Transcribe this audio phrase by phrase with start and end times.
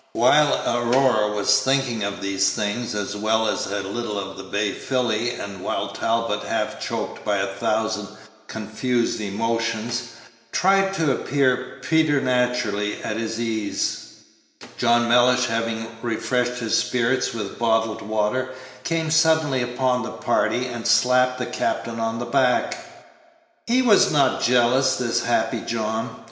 [0.13, 4.71] While Aurora was thinking of these things, as well as a little of the bay
[4.71, 8.07] filly, and while Talbot, half choked by a thousand
[8.47, 10.11] confused emotions,
[10.51, 13.99] tried to appear preternaturally at his ease,
[14.75, 20.87] John Mellish, having refreshed his spirits with bottled beer, came suddenly upon the party, and
[20.87, 22.75] slapped the captain on the back.
[23.67, 26.15] He was not jealous, this happy John.